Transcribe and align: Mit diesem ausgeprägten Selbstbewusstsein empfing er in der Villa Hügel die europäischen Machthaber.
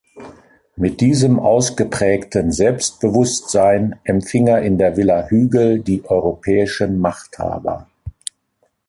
Mit 0.77 0.99
diesem 0.99 1.37
ausgeprägten 1.39 2.51
Selbstbewusstsein 2.51 3.99
empfing 4.03 4.47
er 4.47 4.63
in 4.63 4.79
der 4.79 4.97
Villa 4.97 5.27
Hügel 5.27 5.77
die 5.83 6.03
europäischen 6.05 6.97
Machthaber. 6.99 7.87